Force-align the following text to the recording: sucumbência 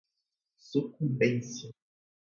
sucumbência 0.57 1.69